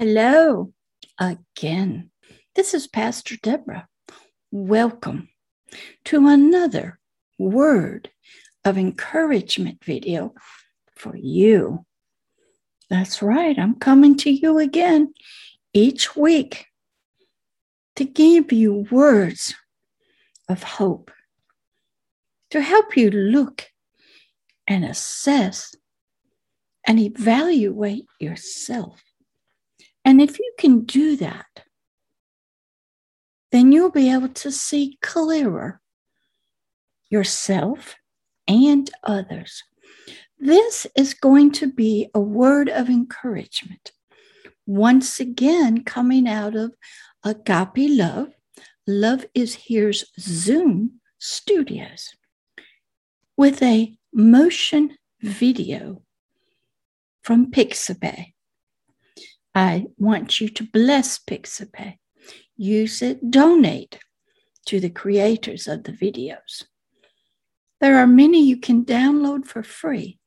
[0.00, 0.72] Hello
[1.18, 2.10] again.
[2.54, 3.88] This is Pastor Deborah.
[4.52, 5.28] Welcome
[6.04, 7.00] to another
[7.36, 8.08] word
[8.64, 10.34] of encouragement video
[10.94, 11.84] for you.
[12.88, 15.14] That's right, I'm coming to you again
[15.72, 16.66] each week
[17.96, 19.56] to give you words
[20.48, 21.10] of hope,
[22.52, 23.66] to help you look
[24.64, 25.74] and assess
[26.86, 29.02] and evaluate yourself
[30.08, 31.64] and if you can do that,
[33.52, 35.82] then you'll be able to see clearer
[37.10, 37.94] yourself
[38.46, 39.64] and others.
[40.38, 43.92] This is going to be a word of encouragement.
[44.66, 46.72] Once again, coming out of
[47.22, 48.28] Agape Love,
[48.86, 52.16] Love is Here's Zoom Studios
[53.36, 56.00] with a motion video
[57.22, 58.32] from Pixabay.
[59.58, 61.96] I want you to bless Pixabay.
[62.56, 63.98] Use it, donate
[64.66, 66.62] to the creators of the videos.
[67.80, 70.20] There are many you can download for free.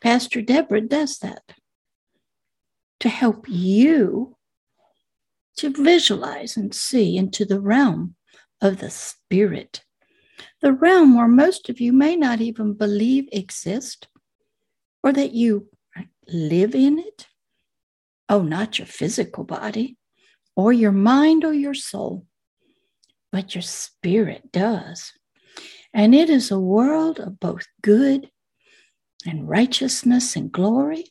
[0.00, 1.42] Pastor Deborah does that
[3.00, 4.36] to help you
[5.56, 8.14] to visualize and see into the realm
[8.62, 9.82] of the spirit,
[10.62, 14.06] the realm where most of you may not even believe exists
[15.02, 15.68] or that you
[16.28, 17.26] live in it
[18.30, 19.98] Oh, not your physical body
[20.54, 22.26] or your mind or your soul,
[23.32, 25.12] but your spirit does.
[25.92, 28.30] And it is a world of both good
[29.26, 31.06] and righteousness and glory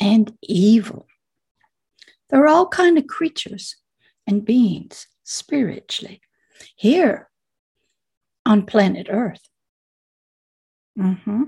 [0.00, 1.06] and evil.
[2.28, 3.76] There are all kind of creatures
[4.26, 6.20] and beings spiritually
[6.74, 7.30] here
[8.44, 9.48] on planet Earth.
[10.98, 11.44] Mm-hmm.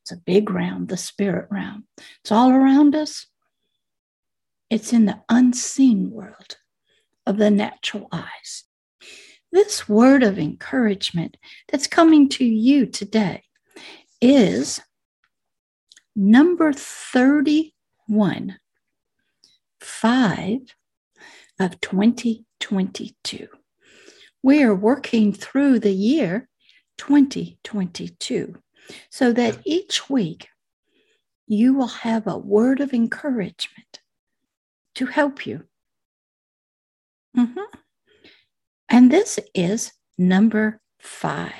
[0.00, 1.84] It's a big round, the spirit round.
[2.22, 3.26] It's all around us.
[4.70, 6.56] It's in the unseen world
[7.26, 8.64] of the natural eyes.
[9.50, 11.36] This word of encouragement
[11.68, 13.42] that's coming to you today
[14.20, 14.80] is
[16.14, 18.58] number 31,
[19.80, 20.60] 5
[21.58, 23.48] of 2022.
[24.44, 26.48] We are working through the year
[26.98, 28.54] 2022
[29.10, 30.48] so that each week
[31.48, 33.99] you will have a word of encouragement
[34.94, 35.64] to help you.
[37.36, 37.60] Mm-hmm.
[38.88, 41.52] And this is number five.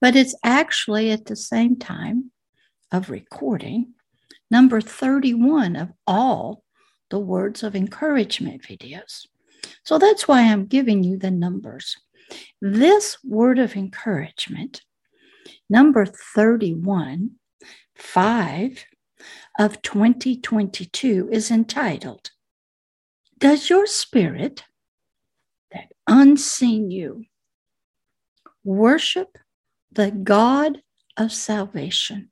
[0.00, 2.30] But it's actually at the same time
[2.92, 3.94] of recording
[4.50, 6.62] number 31 of all
[7.10, 9.26] the words of encouragement videos.
[9.84, 11.96] So that's why I'm giving you the numbers.
[12.60, 14.82] This word of encouragement,
[15.68, 17.30] number 31,
[17.96, 18.84] 5
[19.58, 22.30] of 2022 is entitled,
[23.38, 24.64] Does Your Spirit,
[25.72, 27.24] that unseen you,
[28.64, 29.38] worship
[29.92, 30.82] the God
[31.16, 32.30] of salvation?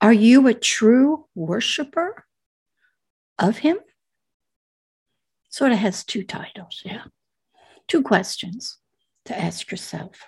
[0.00, 2.24] Are you a true worshiper
[3.38, 3.78] of Him?
[5.50, 7.04] Sort of has two titles, yeah.
[7.86, 8.78] Two questions
[9.26, 10.26] to ask yourself.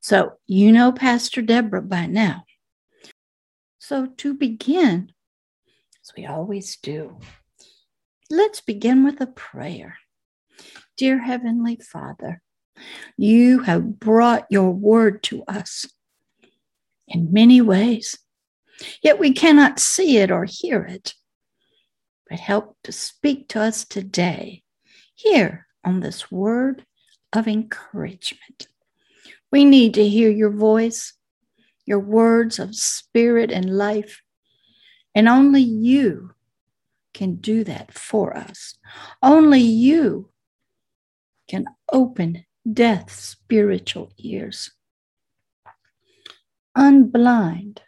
[0.00, 2.44] So, you know Pastor Deborah by now.
[3.88, 5.12] So, to begin,
[6.04, 7.16] as we always do,
[8.28, 9.96] let's begin with a prayer.
[10.98, 12.42] Dear Heavenly Father,
[13.16, 15.86] you have brought your word to us
[17.06, 18.18] in many ways,
[19.02, 21.14] yet we cannot see it or hear it.
[22.28, 24.64] But help to speak to us today
[25.14, 26.84] here on this word
[27.32, 28.68] of encouragement.
[29.50, 31.14] We need to hear your voice
[31.88, 34.20] your words of spirit and life.
[35.14, 36.32] And only you
[37.14, 38.76] can do that for us.
[39.22, 40.28] Only you
[41.48, 44.70] can open death's spiritual ears,
[46.76, 47.78] unblind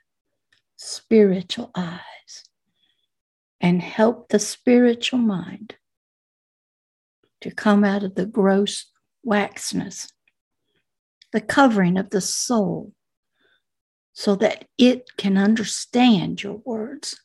[0.76, 2.44] spiritual eyes,
[3.60, 5.76] and help the spiritual mind
[7.42, 8.86] to come out of the gross
[9.22, 10.10] waxness,
[11.32, 12.94] the covering of the soul
[14.12, 17.20] so that it can understand your words.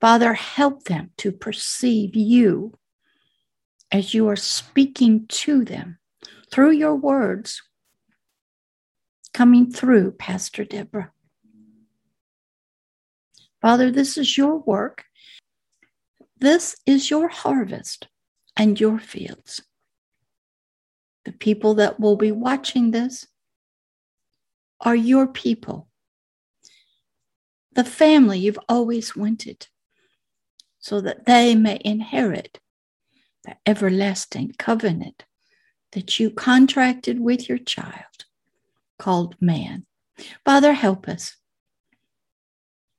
[0.00, 2.74] Father, help them to perceive you
[3.90, 5.98] as you are speaking to them
[6.50, 7.62] through your words
[9.32, 11.12] coming through Pastor Deborah.
[13.60, 15.04] Father, this is your work.
[16.38, 18.08] This is your harvest
[18.56, 19.62] and your fields.
[21.24, 23.26] The people that will be watching this
[24.82, 25.88] are your people.
[27.74, 29.66] the family you've always wanted,
[30.78, 32.60] so that they may inherit
[33.44, 35.24] the everlasting covenant
[35.92, 38.26] that you contracted with your child
[38.98, 39.86] called man.
[40.44, 41.36] Father, help us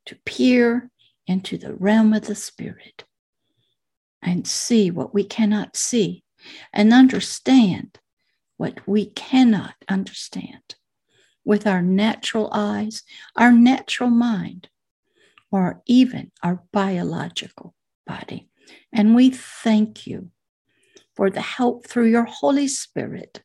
[0.05, 0.89] to peer
[1.27, 3.05] into the realm of the Spirit
[4.21, 6.23] and see what we cannot see
[6.73, 7.99] and understand
[8.57, 10.75] what we cannot understand
[11.45, 13.03] with our natural eyes,
[13.35, 14.69] our natural mind,
[15.51, 17.75] or even our biological
[18.07, 18.47] body.
[18.91, 20.29] And we thank you
[21.15, 23.43] for the help through your Holy Spirit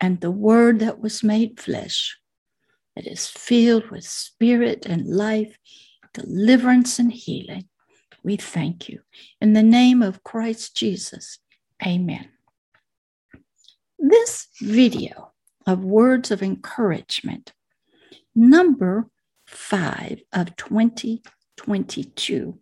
[0.00, 2.18] and the Word that was made flesh,
[2.96, 5.58] that is filled with spirit and life,
[6.14, 7.68] deliverance and healing.
[8.24, 9.00] We thank you.
[9.40, 11.38] In the name of Christ Jesus,
[11.86, 12.28] amen.
[13.98, 15.27] This video
[15.68, 17.52] of words of encouragement,
[18.34, 19.06] number
[19.46, 22.58] five of 2022,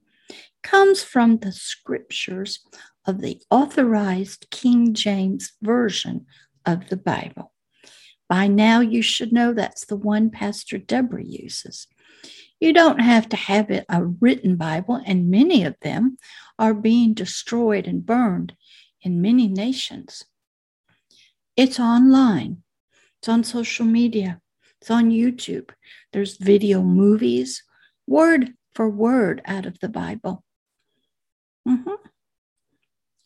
[0.65, 2.59] comes from the scriptures
[3.07, 6.27] of the authorized King James Version
[6.67, 7.53] of the Bible.
[8.29, 11.87] By now, you should know that's the one Pastor Deborah uses.
[12.59, 16.17] You don't have to have it a written Bible, and many of them
[16.59, 18.57] are being destroyed and burned
[19.01, 20.25] in many nations.
[21.57, 22.65] It's online,
[23.27, 24.41] it's on social media,
[24.81, 25.71] it's on YouTube.
[26.13, 27.65] There's video movies,
[28.07, 30.45] word for word out of the Bible.
[31.67, 32.07] Mm-hmm.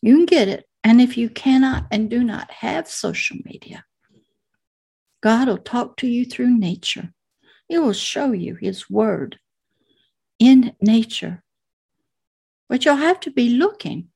[0.01, 0.65] You can get it.
[0.83, 3.85] And if you cannot and do not have social media,
[5.21, 7.13] God will talk to you through nature.
[7.67, 9.37] He will show you His word
[10.39, 11.43] in nature.
[12.67, 14.07] But you'll have to be looking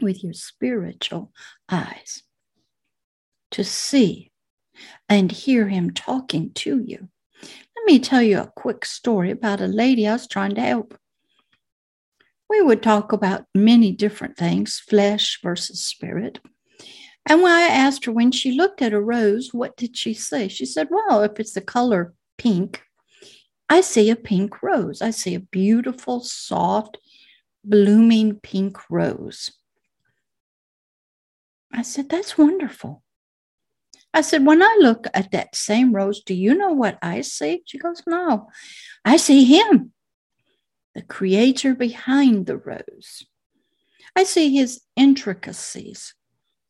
[0.00, 1.34] with your spiritual
[1.68, 2.22] eyes
[3.50, 4.30] to see
[5.08, 7.08] and hear Him talking to you.
[7.42, 10.98] Let me tell you a quick story about a lady I was trying to help
[12.48, 16.38] we would talk about many different things flesh versus spirit.
[17.28, 20.48] And when I asked her when she looked at a rose, what did she say?
[20.48, 22.82] She said, Well, if it's the color pink,
[23.68, 25.02] I see a pink rose.
[25.02, 26.98] I see a beautiful, soft,
[27.64, 29.50] blooming pink rose.
[31.72, 33.02] I said, That's wonderful.
[34.16, 37.60] I said, When I look at that same rose, do you know what I see?
[37.66, 38.48] She goes, No,
[39.04, 39.92] I see him
[40.94, 43.26] the creator behind the rose.
[44.16, 46.14] I see his intricacies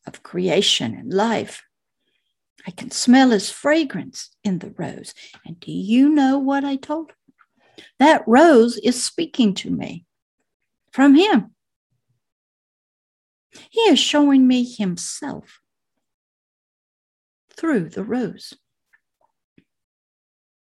[0.08, 1.62] of creation and life.
[2.66, 5.14] I can smell his fragrance in the rose.
[5.46, 7.84] And do you know what I told her?
[8.00, 10.04] That rose is speaking to me
[10.90, 11.54] from him.
[13.70, 15.60] He is showing me himself
[17.56, 18.54] through the rose.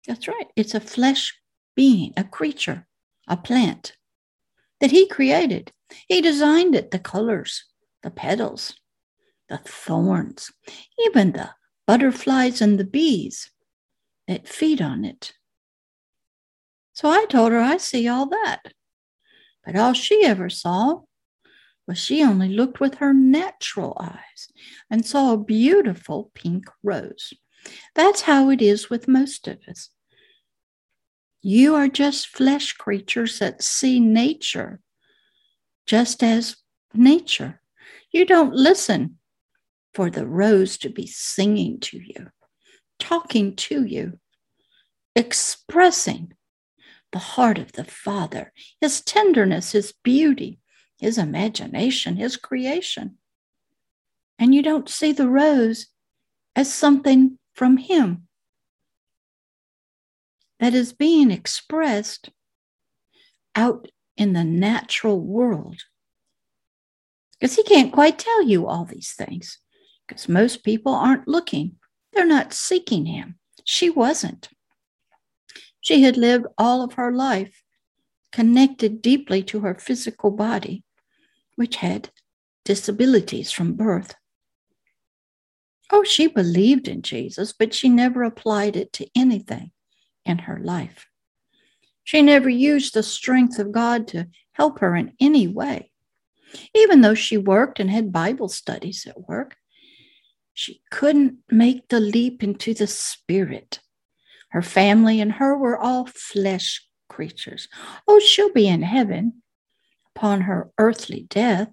[0.08, 0.48] That's right.
[0.56, 1.38] It's a flesh
[1.76, 2.88] being, a creature
[3.28, 3.94] a plant
[4.80, 5.72] that he created.
[6.08, 7.66] He designed it, the colors,
[8.04, 8.76] the petals,
[9.50, 10.52] the thorns,
[11.06, 11.50] even the
[11.86, 13.52] butterflies and the bees
[14.28, 15.34] that feed on it.
[16.94, 18.74] So I told her I see all that.
[19.66, 21.02] But all she ever saw
[21.88, 24.50] was she only looked with her natural eyes
[24.90, 27.34] and saw a beautiful pink rose.
[27.96, 29.90] That's how it is with most of us.
[31.42, 34.82] You are just flesh creatures that see nature
[35.86, 36.58] just as
[36.94, 37.62] nature.
[38.12, 39.18] You don't listen
[39.94, 42.28] for the rose to be singing to you,
[43.00, 44.20] talking to you,
[45.16, 46.34] expressing
[47.12, 48.52] the heart of the Father,
[48.82, 50.60] his tenderness, his beauty,
[50.98, 53.18] his imagination, his creation.
[54.40, 55.88] And you don't see the rose
[56.56, 58.28] as something from him
[60.60, 62.30] that is being expressed
[63.56, 65.82] out in the natural world.
[67.40, 69.60] Because he can't quite tell you all these things,
[70.08, 71.76] because most people aren't looking,
[72.14, 73.38] they're not seeking him.
[73.64, 74.50] She wasn't.
[75.82, 77.62] She had lived all of her life
[78.32, 80.84] connected deeply to her physical body,
[81.58, 82.10] which had
[82.64, 84.16] disabilities from birth.
[85.92, 89.72] Oh, she believed in Jesus, but she never applied it to anything
[90.26, 91.08] in her life.
[92.04, 95.92] She never used the strength of God to help her in any way.
[96.74, 99.56] Even though she worked and had Bible studies at work,
[100.54, 103.80] she couldn't make the leap into the spirit.
[104.50, 107.68] Her family and her were all flesh creatures.
[108.08, 109.42] Oh, she'll be in heaven
[110.18, 111.70] upon her earthly death,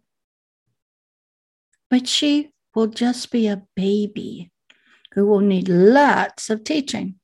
[1.89, 4.51] but she will just be a baby
[5.15, 7.15] who will need lots of teaching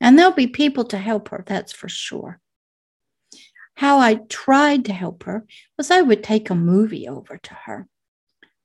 [0.00, 2.40] And there'll be people to help her, that's for sure.
[3.76, 5.44] How I tried to help her
[5.76, 7.88] was I would take a movie over to her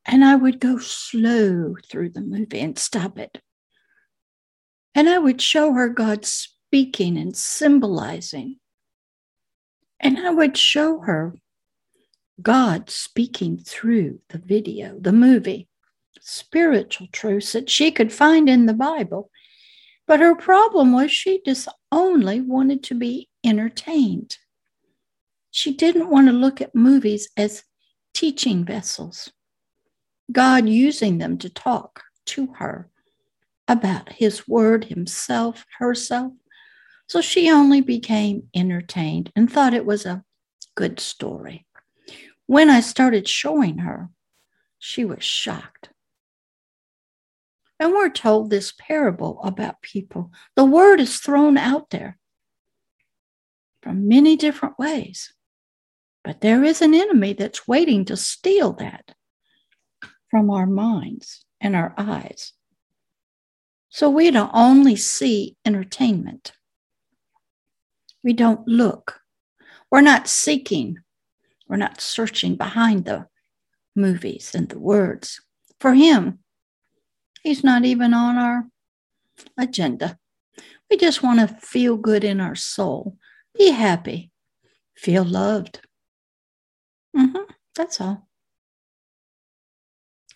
[0.05, 3.41] and I would go slow through the movie and stop it.
[4.93, 8.59] And I would show her God speaking and symbolizing.
[9.99, 11.33] And I would show her
[12.41, 15.67] God speaking through the video, the movie,
[16.21, 19.29] spiritual truths that she could find in the Bible.
[20.07, 24.37] But her problem was she just only wanted to be entertained.
[25.51, 27.63] She didn't want to look at movies as
[28.13, 29.31] teaching vessels,
[30.31, 32.89] God using them to talk to her
[33.67, 36.33] about His Word, Himself, herself.
[37.07, 40.23] So she only became entertained and thought it was a
[40.75, 41.65] good story.
[42.49, 44.09] When I started showing her,
[44.79, 45.89] she was shocked.
[47.79, 50.31] And we're told this parable about people.
[50.55, 52.17] The word is thrown out there
[53.83, 55.31] from many different ways.
[56.23, 59.13] But there is an enemy that's waiting to steal that
[60.31, 62.53] from our minds and our eyes.
[63.89, 66.53] So we don't only see entertainment,
[68.23, 69.21] we don't look.
[69.91, 70.97] We're not seeking,
[71.69, 73.27] we're not searching behind the
[73.95, 75.39] movies and the words.
[75.79, 76.39] For Him,
[77.43, 78.65] He's not even on our
[79.57, 80.17] agenda.
[80.89, 83.17] We just want to feel good in our soul,
[83.57, 84.31] be happy,
[84.97, 85.81] feel loved.
[87.15, 88.27] Mm-hmm, that's all.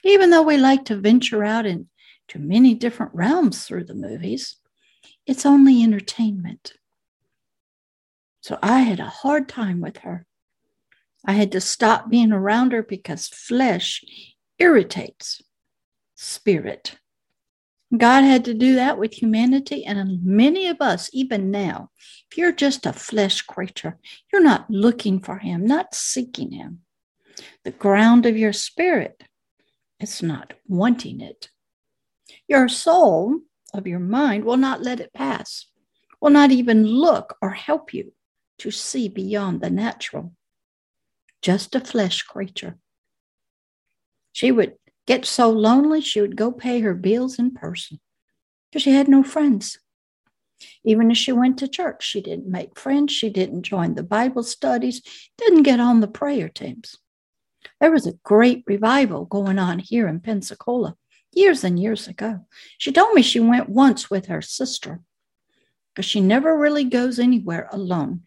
[0.03, 1.87] Even though we like to venture out into
[2.35, 4.57] many different realms through the movies,
[5.25, 6.73] it's only entertainment.
[8.41, 10.25] So I had a hard time with her.
[11.25, 14.03] I had to stop being around her because flesh
[14.59, 15.41] irritates
[16.15, 16.97] spirit.
[17.95, 21.91] God had to do that with humanity, and many of us, even now,
[22.31, 23.99] if you're just a flesh creature,
[24.31, 26.79] you're not looking for Him, not seeking Him.
[27.63, 29.23] The ground of your spirit
[29.99, 31.49] is not wanting it.
[32.47, 33.41] Your soul
[33.73, 35.67] of your mind will not let it pass,
[36.19, 38.11] will not even look or help you
[38.59, 40.33] to see beyond the natural.
[41.43, 42.77] Just a flesh creature.
[44.31, 44.73] She would
[45.05, 47.99] get so lonely she would go pay her bills in person
[48.71, 49.77] because she had no friends.
[50.85, 53.11] Even as she went to church, she didn't make friends.
[53.11, 55.01] She didn't join the Bible studies,
[55.37, 56.97] didn't get on the prayer teams.
[57.81, 60.95] There was a great revival going on here in Pensacola
[61.33, 62.45] years and years ago.
[62.77, 65.01] She told me she went once with her sister
[65.93, 68.21] because she never really goes anywhere alone.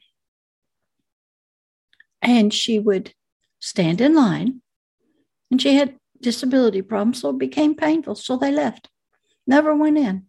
[2.23, 3.12] And she would
[3.61, 4.62] stand in line,
[5.50, 8.14] and she had disability problems, so it became painful.
[8.14, 8.88] So they left,
[9.46, 10.26] never went in.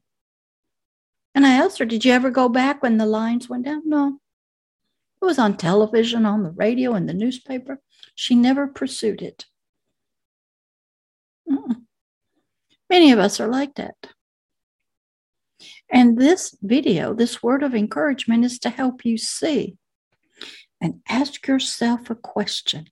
[1.34, 3.84] And I asked her, Did you ever go back when the lines went down?
[3.86, 4.20] No.
[5.22, 7.80] It was on television, on the radio, in the newspaper.
[8.16, 9.46] She never pursued it.
[11.50, 11.84] Mm-mm.
[12.90, 13.96] Many of us are like that.
[15.90, 19.78] And this video, this word of encouragement, is to help you see
[20.82, 22.88] and ask yourself a question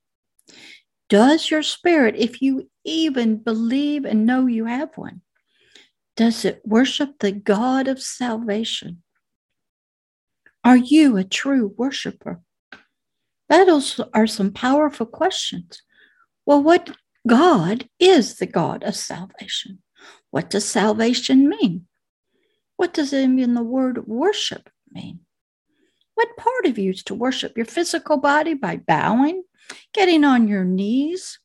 [1.07, 5.21] does your spirit, if you even believe and know you have one,
[6.15, 9.03] does it worship the God of salvation?
[10.63, 12.41] Are you a true worshiper?
[13.49, 15.83] Those are some powerful questions.
[16.45, 16.95] Well, what
[17.27, 19.83] God is the God of salvation?
[20.31, 21.85] What does salvation mean?
[22.77, 25.19] What does it even the word worship mean?
[26.15, 29.43] What part of you is to worship your physical body by bowing,
[29.93, 31.39] getting on your knees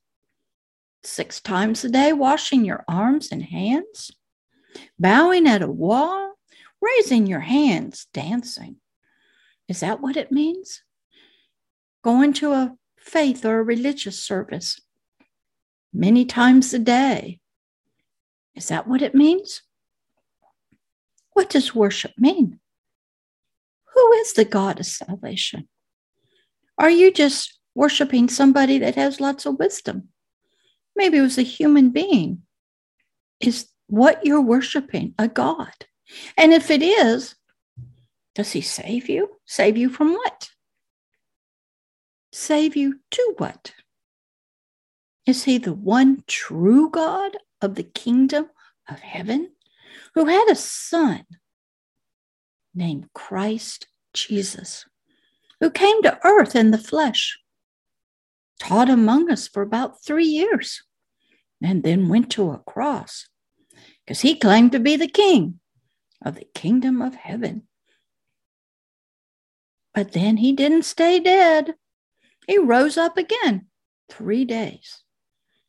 [1.03, 4.13] six times a day, washing your arms and hands,
[4.99, 6.35] bowing at a wall,
[6.81, 8.77] raising your hands, dancing.
[9.69, 10.83] Is that what it means?
[12.03, 14.81] Going to a faith or a religious service
[15.93, 17.41] many times a day.
[18.55, 19.63] Is that what it means?
[21.33, 22.61] What does worship mean?
[23.95, 25.69] Who is the God of salvation?
[26.79, 30.09] Are you just worshiping somebody that has lots of wisdom.
[30.97, 32.43] Maybe it was a human being.
[33.41, 35.73] Is what you're worshiping a God?
[36.37, 37.37] And if it is,
[38.35, 39.31] does he save you?
[39.47, 40.51] Save you from what?
[42.33, 43.73] Save you to what?
[45.27, 48.49] Is he the one true God of the kingdom
[48.89, 49.53] of heaven
[50.15, 51.25] who had a son
[52.75, 54.87] named Christ Jesus,
[55.61, 57.39] who came to earth in the flesh
[58.61, 60.83] taught among us for about three years,
[61.63, 63.27] and then went to a cross
[64.05, 65.59] because he claimed to be the king
[66.25, 67.63] of the kingdom of heaven.
[69.95, 71.75] But then he didn't stay dead.
[72.47, 73.67] He rose up again
[74.09, 75.03] three days.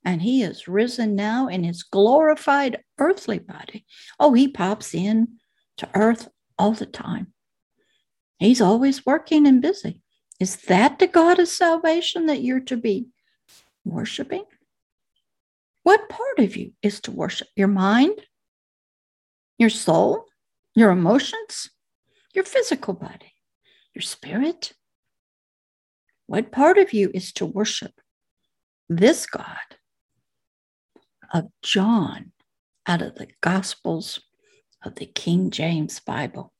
[0.03, 3.85] And he is risen now in his glorified earthly body.
[4.19, 5.37] Oh, he pops in
[5.77, 6.27] to earth
[6.61, 7.33] all the time.
[8.37, 9.99] He's always working and busy.
[10.39, 13.07] Is that the God of salvation that you're to be
[13.83, 14.43] worshiping?
[15.81, 17.47] What part of you is to worship?
[17.55, 18.21] Your mind,
[19.57, 20.25] your soul,
[20.75, 21.71] your emotions,
[22.35, 23.33] your physical body,
[23.95, 24.73] your spirit?
[26.27, 27.93] What part of you is to worship
[28.87, 29.77] this God
[31.33, 32.33] of John
[32.85, 34.19] out of the Gospels
[34.83, 36.53] of the King James Bible?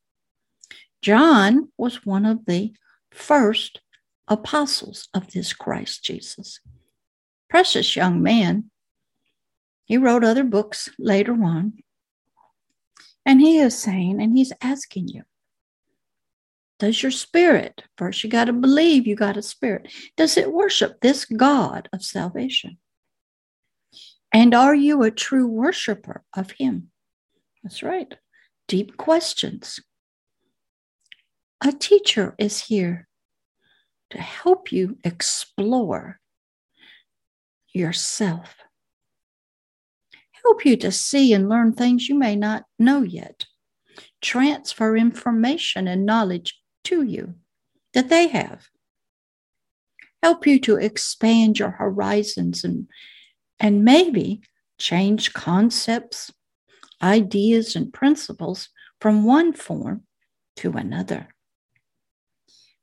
[1.01, 2.73] John was one of the
[3.09, 3.81] first
[4.27, 6.59] apostles of this Christ Jesus.
[7.49, 8.69] Precious young man.
[9.85, 11.73] He wrote other books later on.
[13.25, 15.23] And he is saying, and he's asking you,
[16.79, 21.01] does your spirit, first you got to believe you got a spirit, does it worship
[21.01, 22.77] this God of salvation?
[24.33, 26.90] And are you a true worshiper of him?
[27.63, 28.15] That's right.
[28.67, 29.79] Deep questions.
[31.63, 33.07] A teacher is here
[34.09, 36.19] to help you explore
[37.73, 38.55] yourself,
[40.43, 43.45] help you to see and learn things you may not know yet,
[44.21, 47.35] transfer information and knowledge to you
[47.93, 48.67] that they have,
[50.23, 52.87] help you to expand your horizons and,
[53.59, 54.41] and maybe
[54.77, 56.31] change concepts,
[57.01, 60.03] ideas, and principles from one form
[60.57, 61.29] to another.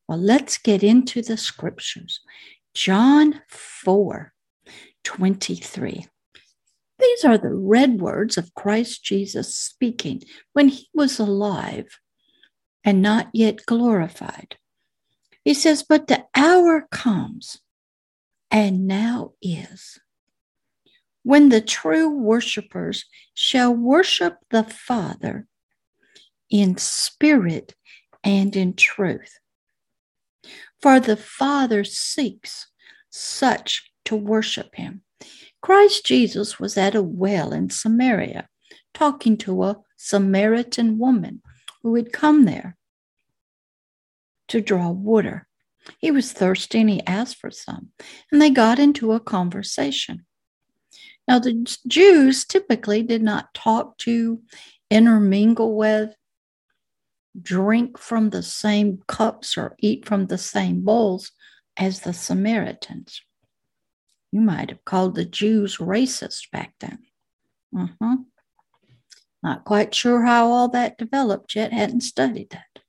[0.09, 2.21] Well, let's get into the scriptures.
[2.75, 4.33] John 4
[5.05, 6.07] 23.
[6.99, 10.23] These are the red words of Christ Jesus speaking
[10.53, 11.99] when he was alive
[12.85, 14.57] and not yet glorified.
[15.45, 17.61] He says, But the hour comes,
[18.51, 19.99] and now is,
[21.29, 25.47] when the true worshipers shall worship the Father
[26.49, 27.75] in spirit
[28.25, 29.39] and in truth.
[30.81, 32.69] For the Father seeks
[33.11, 35.03] such to worship him.
[35.61, 38.49] Christ Jesus was at a well in Samaria
[38.95, 41.43] talking to a Samaritan woman
[41.83, 42.79] who had come there
[44.49, 45.47] to draw water.
[45.99, 47.91] He was thirsty and he asked for some,
[48.33, 50.25] and they got into a conversation.
[51.27, 54.41] Now, the Jews typically did not talk to,
[54.91, 56.15] intermingle with,
[57.41, 61.33] drink from the same cups or eat from the same bowls
[61.77, 63.21] as the Samaritans.
[64.33, 66.99] You might have called the Jews racist back then.
[67.77, 68.17] Uh-huh.
[69.43, 72.83] Not quite sure how all that developed yet, hadn't studied that.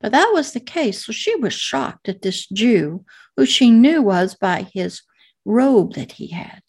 [0.00, 1.06] But that was the case.
[1.06, 3.04] So she was shocked at this Jew,
[3.36, 5.02] who she knew was by his
[5.44, 6.62] robe that he had.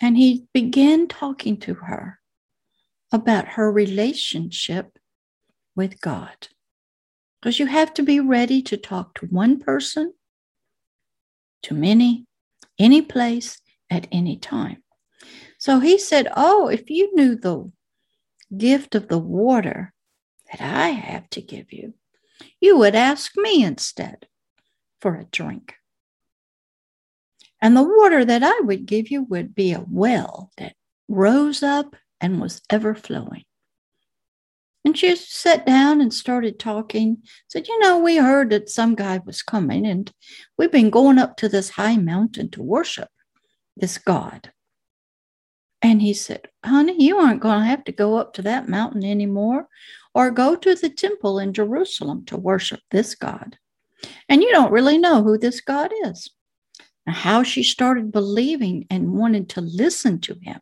[0.00, 2.18] And he began talking to her
[3.12, 4.98] about her relationship
[5.76, 6.48] with God.
[7.40, 10.14] Because you have to be ready to talk to one person,
[11.62, 12.26] to many,
[12.78, 13.60] any place,
[13.90, 14.82] at any time.
[15.58, 17.70] So he said, Oh, if you knew the
[18.56, 19.92] gift of the water
[20.50, 21.94] that I have to give you,
[22.60, 24.26] you would ask me instead
[25.00, 25.74] for a drink.
[27.62, 30.74] And the water that I would give you would be a well that
[31.08, 33.44] rose up and was ever flowing.
[34.84, 37.18] And she sat down and started talking.
[37.48, 40.10] Said, You know, we heard that some guy was coming, and
[40.56, 43.08] we've been going up to this high mountain to worship
[43.76, 44.52] this God.
[45.82, 49.04] And he said, Honey, you aren't going to have to go up to that mountain
[49.04, 49.68] anymore
[50.14, 53.58] or go to the temple in Jerusalem to worship this God.
[54.28, 56.30] And you don't really know who this God is.
[57.06, 60.60] How she started believing and wanted to listen to him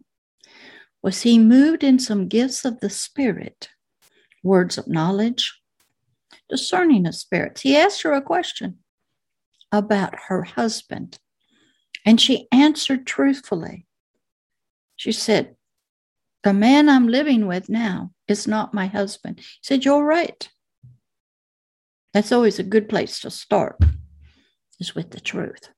[1.02, 3.68] was he moved in some gifts of the Spirit
[4.42, 5.60] words of knowledge,
[6.48, 7.60] discerning of spirits.
[7.60, 8.78] He asked her a question
[9.70, 11.18] about her husband,
[12.04, 13.86] and she answered truthfully.
[14.96, 15.56] She said,
[16.42, 19.40] The man I'm living with now is not my husband.
[19.40, 20.48] He said, You're right.
[22.14, 23.78] That's always a good place to start,
[24.80, 25.68] is with the truth.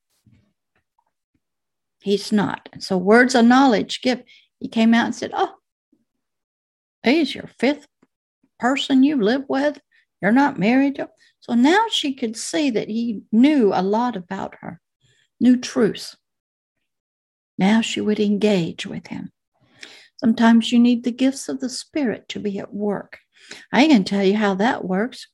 [2.00, 2.68] He's not.
[2.78, 4.22] So, words of knowledge give.
[4.58, 5.54] He came out and said, Oh,
[7.02, 7.86] he's your fifth
[8.58, 9.80] person you live with,
[10.20, 11.08] you're not married to.
[11.40, 14.80] So now she could see that he knew a lot about her,
[15.40, 16.16] knew truths.
[17.58, 19.32] Now she would engage with him.
[20.18, 23.18] Sometimes you need the gifts of the Spirit to be at work.
[23.72, 25.26] I can tell you how that works.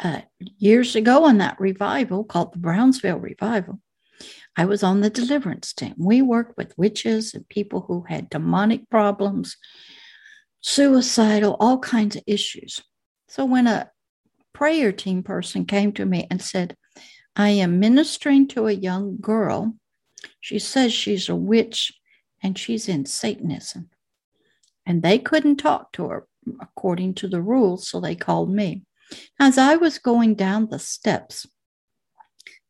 [0.00, 0.20] uh,
[0.58, 3.80] years ago in that revival called the Brownsville Revival,
[4.56, 5.94] I was on the deliverance team.
[5.96, 9.56] We worked with witches and people who had demonic problems,
[10.60, 12.82] suicidal, all kinds of issues.
[13.28, 13.90] So when a
[14.52, 16.76] prayer team person came to me and said,
[17.34, 19.74] I am ministering to a young girl.
[20.40, 21.92] She says she's a witch
[22.42, 23.88] and she's in Satanism.
[24.84, 26.26] And they couldn't talk to her
[26.60, 28.82] according to the rules, so they called me.
[29.38, 31.46] As I was going down the steps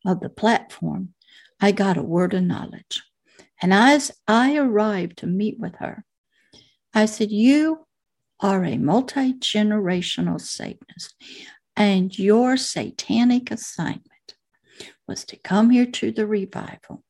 [0.04, 1.14] of the platform,
[1.62, 3.05] I got a word of knowledge.
[3.62, 6.05] And as I arrived to meet with her,
[6.92, 7.87] I said, You
[8.40, 11.14] are a multi generational Satanist,
[11.77, 14.35] and your satanic assignment
[15.07, 17.05] was to come here to the revival,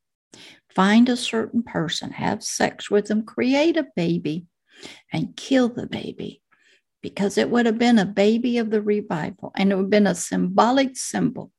[0.69, 4.45] find a certain person, have sex with them, create a baby,
[5.11, 6.43] and kill the baby
[7.01, 10.07] because it would have been a baby of the revival and it would have been
[10.07, 11.51] a symbolic symbol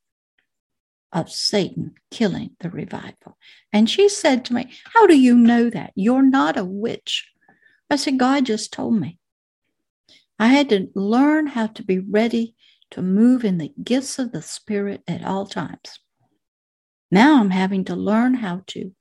[1.15, 3.39] of Satan killing the revival.
[3.73, 5.93] And she said to me, How do you know that?
[5.95, 7.31] You're not a witch.
[7.89, 9.19] I said, God just told me.
[10.39, 12.57] I had to learn how to be ready
[12.91, 16.01] to move in the gifts of the Spirit at all times.
[17.11, 18.93] Now I'm having to learn how to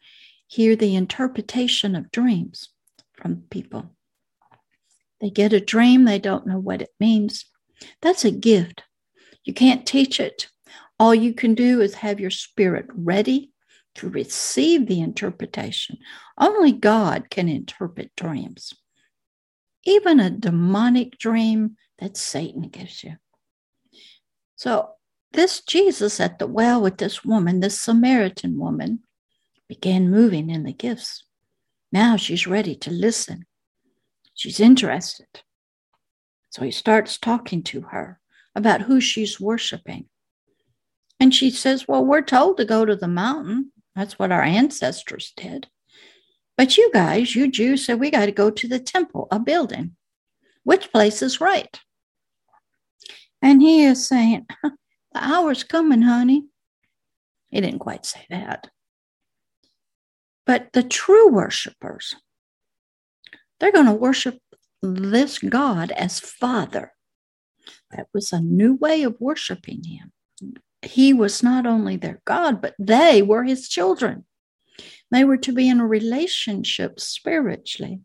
[0.47, 2.69] hear the interpretation of dreams
[3.13, 3.95] from people.
[5.19, 7.45] They get a dream, they don't know what it means.
[8.01, 8.83] That's a gift.
[9.43, 10.47] You can't teach it.
[10.99, 13.51] All you can do is have your spirit ready
[13.95, 15.97] to receive the interpretation.
[16.37, 18.73] Only God can interpret dreams,
[19.83, 23.17] even a demonic dream that Satan gives you.
[24.55, 24.91] So,
[25.33, 28.99] this Jesus at the well with this woman, this Samaritan woman,
[29.67, 31.23] began moving in the gifts.
[31.91, 33.45] Now she's ready to listen.
[34.35, 35.41] She's interested.
[36.49, 38.19] So he starts talking to her
[38.55, 40.07] about who she's worshiping.
[41.23, 43.71] And she says, Well, we're told to go to the mountain.
[43.95, 45.69] That's what our ancestors did.
[46.57, 49.95] But you guys, you Jews, said we got to go to the temple, a building.
[50.65, 51.79] Which place is right?
[53.41, 54.73] And he is saying, The
[55.13, 56.47] hour's coming, honey.
[57.51, 58.69] He didn't quite say that.
[60.45, 62.15] But the true worshipers,
[63.61, 64.39] they're going to worship
[64.81, 66.91] this God as Father.
[67.91, 70.11] That was a new way of worshiping him
[70.83, 74.25] he was not only their God, but they were his children.
[75.11, 78.01] They were to be in a relationship spiritually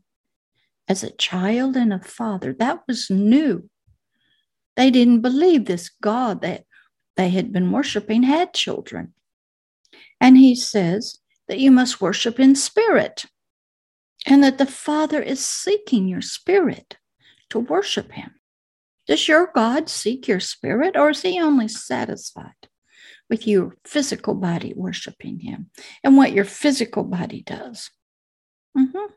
[0.86, 2.52] as a child and a father.
[2.52, 3.68] That was new.
[4.76, 6.64] They didn't believe this God that
[7.16, 9.14] they had been worshiping had children.
[10.20, 13.26] And he says that you must worship in spirit
[14.26, 16.96] and that the Father is seeking your spirit
[17.50, 18.32] to worship him.
[19.06, 22.57] Does your God seek your spirit, or is he only satisfied
[23.28, 25.70] with your physical body worshiping him
[26.02, 27.90] and what your physical body does?
[28.76, 29.12] Mm-hmm.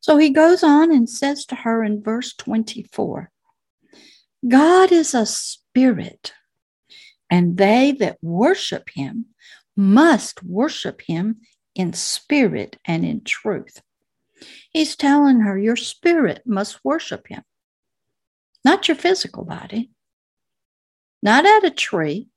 [0.00, 3.30] So he goes on and says to her in verse 24
[4.48, 6.32] God is a spirit,
[7.30, 9.26] and they that worship him
[9.76, 11.36] must worship him
[11.76, 13.80] in spirit and in truth.
[14.72, 17.44] He's telling her, Your spirit must worship him
[18.64, 19.90] not your physical body,
[21.22, 22.28] not at a tree,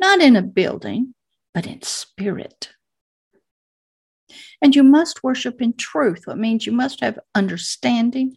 [0.00, 1.14] not in a building,
[1.54, 2.70] but in spirit.
[4.60, 8.36] And you must worship in truth, What means you must have understanding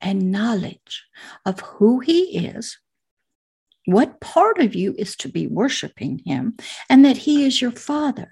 [0.00, 1.04] and knowledge
[1.44, 2.78] of who He is,
[3.86, 6.56] what part of you is to be worshiping Him,
[6.88, 8.30] and that He is your Father.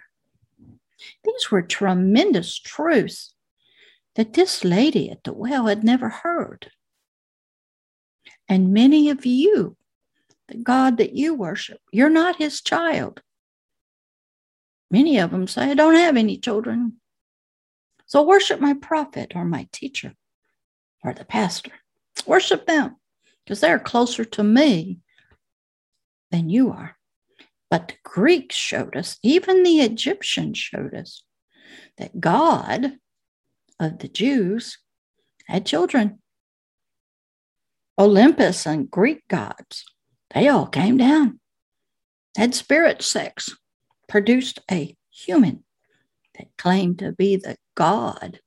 [1.25, 3.35] These were tremendous truths
[4.15, 6.71] that this lady at the well had never heard.
[8.49, 9.77] And many of you,
[10.53, 13.23] God that you worship, you're not his child.
[14.91, 16.95] Many of them say, I don't have any children.
[18.07, 20.15] So worship my prophet or my teacher
[21.03, 21.73] or the pastor.
[22.27, 22.97] Worship them
[23.45, 24.99] because they're closer to me
[26.31, 26.97] than you are.
[27.71, 31.25] But the Greeks showed us, even the Egyptians showed us,
[31.97, 32.99] that God
[33.81, 34.79] of the Jews
[35.47, 36.19] had children.
[37.99, 39.85] Olympus and Greek gods,
[40.35, 41.40] they all came down,
[42.37, 43.57] had spirit sex,
[44.09, 45.64] produced a human
[46.38, 48.40] that claimed to be the God,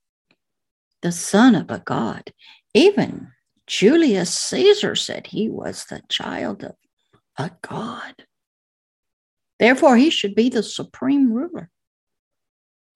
[1.02, 2.32] the son of a God.
[2.74, 3.32] Even
[3.68, 6.76] Julius Caesar said he was the child of
[7.38, 8.26] a God.
[9.60, 11.70] Therefore, he should be the supreme ruler.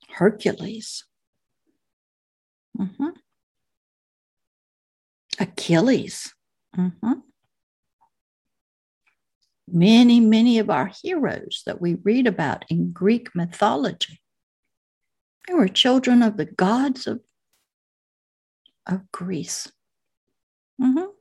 [0.09, 1.05] Hercules.
[2.77, 3.09] Mm-hmm.
[5.39, 6.33] Achilles.
[6.77, 7.13] Mm-hmm.
[9.71, 14.19] Many, many of our heroes that we read about in Greek mythology,
[15.47, 17.21] they were children of the gods of,
[18.87, 19.71] of Greece.
[20.81, 21.11] Mm-hmm.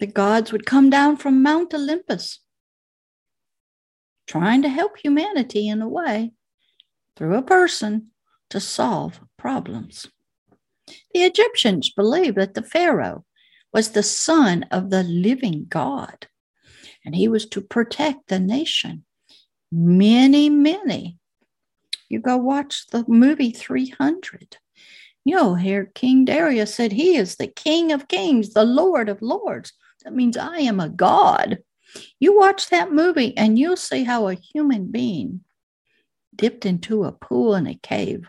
[0.00, 2.40] The gods would come down from Mount Olympus,
[4.26, 6.32] trying to help humanity in a way
[7.16, 8.10] through a person
[8.50, 10.06] to solve problems.
[11.12, 13.24] The Egyptians believed that the Pharaoh
[13.72, 16.28] was the son of the living God,
[17.04, 19.04] and he was to protect the nation.
[19.70, 21.18] Many, many.
[22.08, 24.56] You go watch the movie 300.
[25.24, 29.72] You'll hear King Darius said, He is the King of kings, the Lord of lords.
[30.04, 31.58] That means I am a God.
[32.20, 35.40] You watch that movie and you'll see how a human being
[36.34, 38.28] dipped into a pool in a cave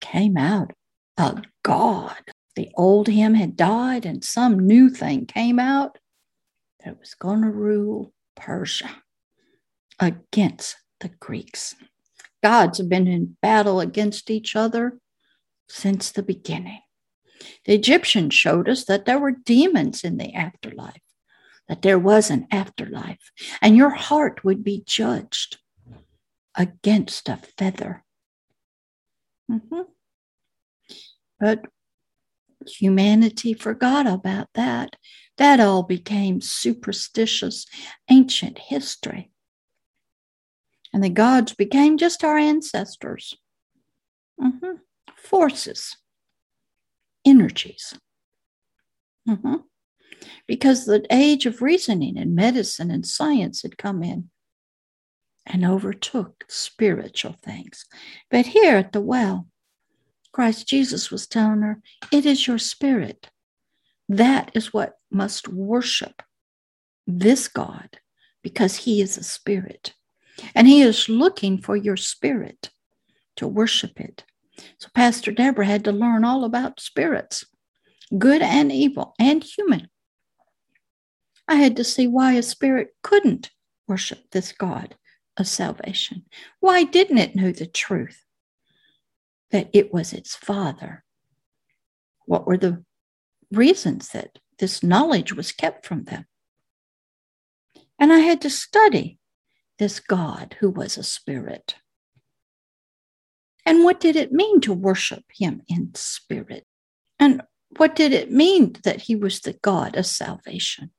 [0.00, 0.72] came out
[1.16, 2.16] a God.
[2.56, 5.98] The old him had died and some new thing came out
[6.84, 9.02] that was going to rule Persia
[9.98, 11.74] against the Greeks.
[12.42, 14.98] Gods have been in battle against each other
[15.68, 16.80] since the beginning.
[17.64, 21.02] The Egyptians showed us that there were demons in the afterlife,
[21.68, 25.58] that there was an afterlife, and your heart would be judged
[26.54, 28.04] against a feather.
[29.50, 29.82] Mm-hmm.
[31.38, 31.64] But
[32.66, 34.96] humanity forgot about that.
[35.38, 37.66] That all became superstitious
[38.10, 39.30] ancient history.
[40.92, 43.36] And the gods became just our ancestors.
[44.40, 44.76] Mm-hmm.
[45.16, 45.96] Forces,
[47.24, 47.94] energies.
[49.28, 49.56] Mm-hmm.
[50.46, 54.30] Because the age of reasoning and medicine and science had come in
[55.46, 57.86] and overtook spiritual things.
[58.30, 59.46] But here at the well,
[60.32, 61.80] Christ Jesus was telling her,
[62.12, 63.30] It is your spirit.
[64.08, 66.22] That is what must worship
[67.06, 67.98] this God
[68.42, 69.94] because he is a spirit.
[70.54, 72.70] And he is looking for your spirit
[73.36, 74.24] to worship it.
[74.78, 77.44] So Pastor Deborah had to learn all about spirits,
[78.16, 79.88] good and evil and human.
[81.48, 83.50] I had to see why a spirit couldn't
[83.88, 84.96] worship this God
[85.36, 86.24] of salvation.
[86.60, 88.24] Why didn't it know the truth?
[89.50, 91.04] That it was its father.
[92.26, 92.84] What were the
[93.50, 96.26] reasons that this knowledge was kept from them?
[97.98, 99.18] And I had to study
[99.78, 101.76] this God who was a spirit.
[103.66, 106.66] And what did it mean to worship him in spirit?
[107.18, 107.42] And
[107.76, 110.90] what did it mean that he was the God of salvation?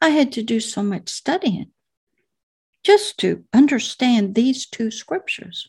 [0.00, 1.70] I had to do so much studying
[2.84, 5.68] just to understand these two scriptures.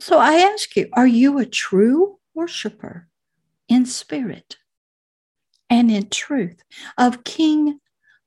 [0.00, 3.06] So I ask you, are you a true worshiper
[3.68, 4.56] in spirit
[5.68, 6.62] and in truth
[6.96, 7.80] of King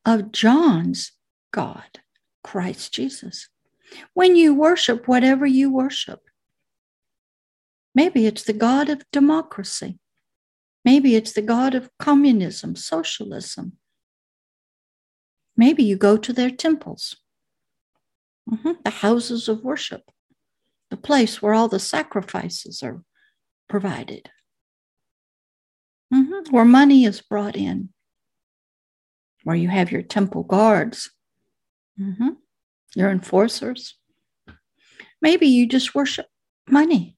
[0.06, 1.14] of John's
[1.52, 2.00] God,
[2.44, 3.50] Christ Jesus?
[4.14, 6.22] When you worship whatever you worship,
[7.96, 9.98] maybe it's the God of democracy,
[10.86, 13.74] maybe it's the God of communism, socialism.
[15.58, 17.16] Maybe you go to their temples,
[18.50, 20.04] mm-hmm, the houses of worship
[20.94, 23.02] the place where all the sacrifices are
[23.68, 24.30] provided,
[26.14, 26.54] mm-hmm.
[26.54, 27.90] where money is brought in,
[29.44, 31.10] where you have your temple guards,
[32.00, 32.30] mm-hmm.
[32.96, 33.98] your enforcers.
[35.20, 36.28] Maybe you just worship
[36.70, 37.18] money.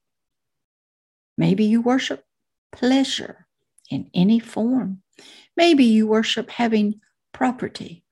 [1.36, 2.24] Maybe you worship
[2.72, 3.46] pleasure
[3.90, 5.02] in any form.
[5.54, 7.02] Maybe you worship having
[7.34, 8.04] property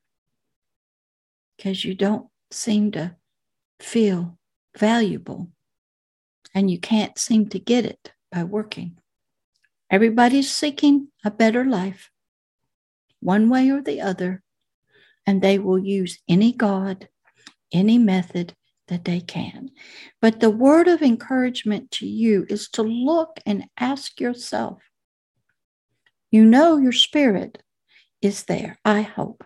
[1.57, 3.17] because you don't seem to
[3.81, 4.39] feel
[4.77, 5.54] valuable
[6.55, 8.97] and you can't seem to get it by working.
[9.91, 12.11] Everybody's seeking a better life,
[13.21, 14.43] one way or the other,
[15.27, 17.09] and they will use any God,
[17.73, 18.55] any method
[18.89, 19.71] that they can.
[20.21, 24.83] But the word of encouragement to you is to look and ask yourself.
[26.31, 27.63] You know your spirit
[28.21, 29.45] is there, I hope.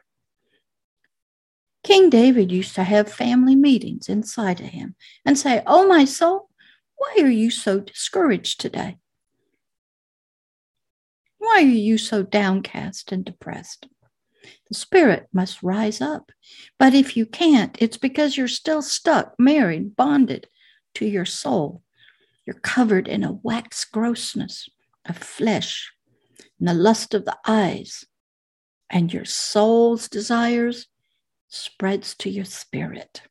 [1.85, 4.95] King David used to have family meetings inside of him
[5.25, 6.48] and say, Oh, my soul,
[6.99, 8.99] why are you so discouraged today?
[11.39, 13.89] Why are you so downcast and depressed?
[14.69, 16.33] The spirit must rise up.
[16.79, 20.49] But if you can't, it's because you're still stuck, married, bonded
[20.95, 21.83] to your soul.
[22.45, 24.69] You're covered in a wax grossness
[25.07, 25.93] of flesh
[26.59, 28.05] and the lust of the eyes,
[28.91, 30.87] and your soul's desires
[31.49, 33.23] spreads to your spirit.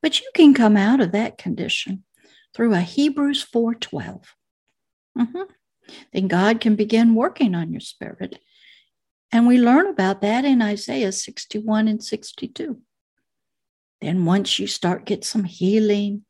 [0.00, 2.04] But you can come out of that condition
[2.54, 4.24] through a Hebrews 4:12.
[5.16, 5.42] Mm-hmm.
[6.12, 8.40] Then God can begin working on your spirit.
[9.30, 12.80] And we learn about that in Isaiah 61 and 62.
[14.00, 16.24] Then once you start get some healing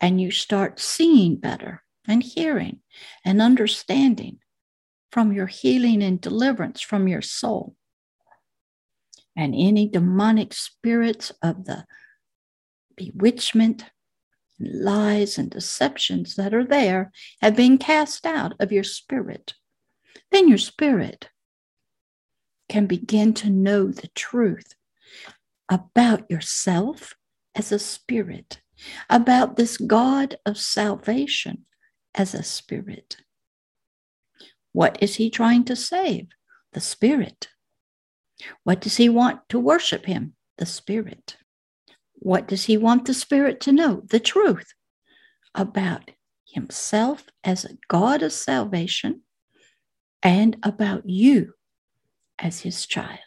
[0.00, 2.80] and you start seeing better and hearing
[3.24, 4.38] and understanding
[5.10, 7.74] from your healing and deliverance from your soul.
[9.34, 11.84] And any demonic spirits of the
[12.96, 13.84] bewitchment,
[14.58, 19.54] lies, and deceptions that are there have been cast out of your spirit.
[20.30, 21.28] Then your spirit
[22.68, 24.74] can begin to know the truth
[25.68, 27.14] about yourself
[27.54, 28.60] as a spirit,
[29.08, 31.64] about this God of salvation
[32.14, 33.16] as a spirit.
[34.72, 36.28] What is he trying to save?
[36.72, 37.48] The spirit.
[38.64, 40.34] What does he want to worship him?
[40.58, 41.36] The spirit.
[42.26, 44.02] What does he want the spirit to know?
[44.04, 44.74] The truth
[45.54, 46.10] about
[46.44, 49.22] himself as a God of salvation
[50.24, 51.52] and about you
[52.36, 53.20] as his child.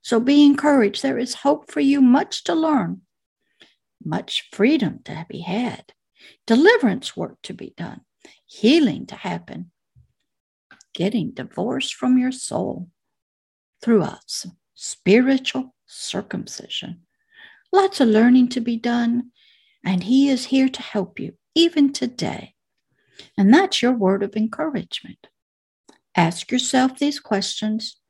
[0.00, 1.02] So be encouraged.
[1.02, 3.00] There is hope for you, much to learn,
[4.04, 5.92] much freedom to be had,
[6.46, 8.02] deliverance work to be done,
[8.46, 9.72] healing to happen,
[10.94, 12.90] getting divorced from your soul
[13.82, 14.20] through a
[14.76, 17.05] spiritual circumcision.
[17.72, 19.30] Lots of learning to be done,
[19.84, 22.54] and He is here to help you, even today.
[23.36, 25.28] And that's your word of encouragement.
[26.14, 28.00] Ask yourself these questions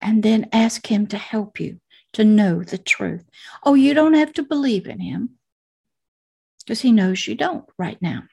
[0.00, 1.80] and then ask Him to help you
[2.12, 3.24] to know the truth.
[3.62, 5.38] Oh, you don't have to believe in Him
[6.60, 8.24] because He knows you don't right now.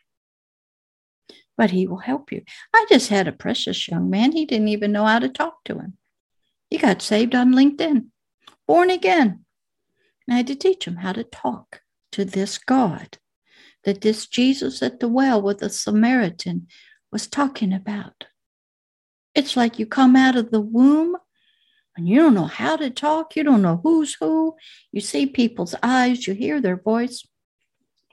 [1.58, 2.44] But He will help you.
[2.74, 4.32] I just had a precious young man.
[4.32, 5.98] He didn't even know how to talk to Him.
[6.70, 8.08] He got saved on LinkedIn,
[8.68, 9.46] born again.
[10.28, 13.18] And I had to teach them how to talk to this God
[13.84, 16.68] that this Jesus at the well with the Samaritan
[17.12, 18.26] was talking about.
[19.34, 21.16] It's like you come out of the womb
[21.96, 23.36] and you don't know how to talk.
[23.36, 24.56] You don't know who's who.
[24.92, 27.26] You see people's eyes, you hear their voice,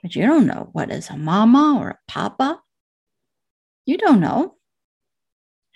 [0.01, 2.61] but you don't know what is a mama or a papa.
[3.85, 4.55] You don't know.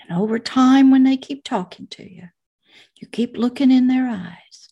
[0.02, 2.30] And over time, when they keep talking to you,
[2.96, 4.69] you keep looking in their eyes,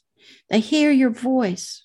[0.49, 1.83] they hear your voice.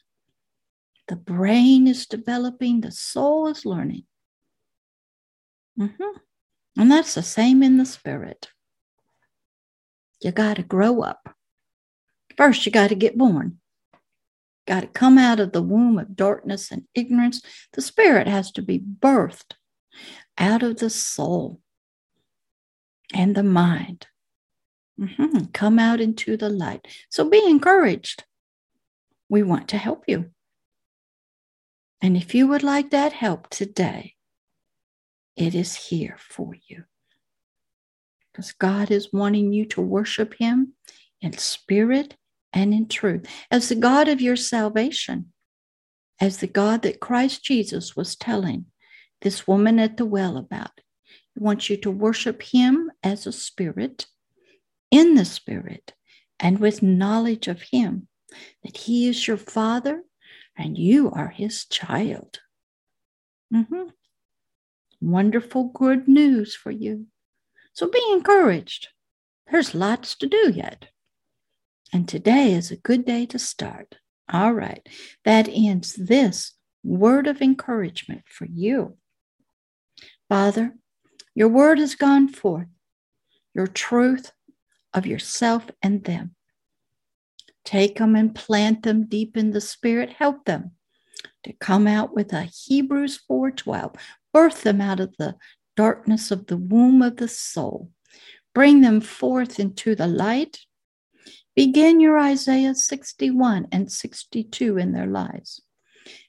[1.09, 4.05] The brain is developing, the soul is learning.
[5.79, 6.19] Mm-hmm.
[6.79, 8.49] And that's the same in the spirit.
[10.21, 11.35] You got to grow up.
[12.37, 13.59] First, you got to get born.
[14.67, 17.43] Got to come out of the womb of darkness and ignorance.
[17.73, 19.55] The spirit has to be birthed
[20.39, 21.61] out of the soul
[23.13, 24.07] and the mind.
[24.99, 25.47] Mm-hmm.
[25.53, 26.87] Come out into the light.
[27.11, 28.25] So be encouraged.
[29.33, 30.27] We want to help you.
[32.03, 34.13] And if you would like that help today,
[35.39, 36.85] it is here for you
[38.31, 40.75] because God is wanting you to worship Him
[41.23, 42.15] in spirit
[42.53, 45.33] and in truth as the God of your salvation,
[46.21, 48.67] as the God that Christ Jesus was telling
[49.23, 50.83] this woman at the well about.
[51.35, 54.05] He wants you to worship Him as a spirit,
[54.91, 55.95] in the spirit,
[56.39, 58.09] and with knowledge of Him,
[58.63, 60.03] that He is your Father
[60.57, 62.41] and you are His child.
[63.55, 63.89] Mm-hmm.
[65.01, 67.07] Wonderful good news for you.
[67.73, 68.89] So be encouraged.
[69.51, 70.87] There's lots to do yet.
[71.93, 73.97] And today is a good day to start.
[74.33, 74.87] All right.
[75.25, 78.97] That ends this word of encouragement for you.
[80.29, 80.75] Father,
[81.35, 82.69] your word has gone forth,
[83.55, 84.33] your truth
[84.95, 86.35] of yourself and them.
[87.65, 90.11] Take them and plant them deep in the spirit.
[90.11, 90.73] Help them
[91.45, 93.95] to come out with a Hebrews 4:12.
[94.33, 95.37] Birth them out of the
[95.77, 97.91] darkness of the womb of the soul.
[98.55, 100.61] Bring them forth into the light.
[101.55, 105.63] Begin your Isaiah 61 and 62 in their lives.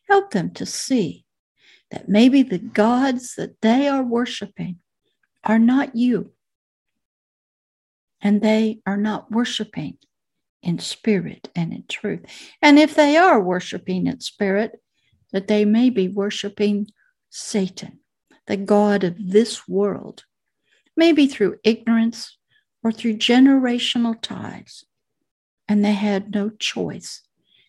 [0.09, 1.25] Help them to see
[1.91, 4.79] that maybe the gods that they are worshiping
[5.43, 6.33] are not you,
[8.21, 9.97] and they are not worshiping
[10.63, 12.21] in spirit and in truth.
[12.61, 14.79] And if they are worshiping in spirit,
[15.31, 16.87] that they may be worshiping
[17.29, 17.99] Satan
[18.45, 20.25] the God of this world,
[20.95, 22.37] maybe through ignorance
[22.83, 24.83] or through generational ties,
[25.67, 27.21] and they had no choice.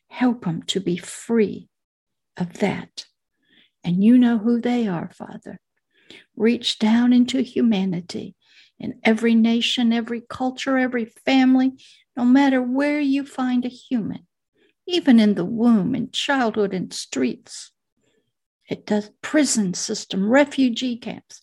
[0.08, 1.68] Help them to be free
[2.36, 3.06] of that.
[3.82, 5.60] And you know who they are, Father.
[6.36, 8.34] Reach down into humanity
[8.78, 11.72] in every nation, every culture, every family,
[12.16, 14.26] no matter where you find a human,
[14.86, 17.72] even in the womb, in childhood, in streets
[18.68, 21.42] it does prison system, refugee camps.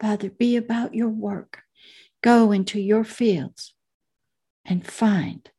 [0.00, 1.62] Father, be about your work.
[2.22, 3.74] Go into your fields
[4.64, 5.50] and find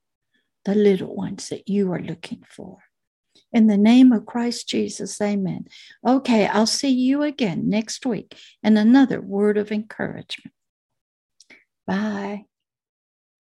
[0.66, 2.80] the little ones that you are looking for.
[3.52, 5.66] In the name of Christ Jesus, amen.
[6.06, 10.54] Okay, I'll see you again next week in another word of encouragement.
[11.86, 12.46] Bye.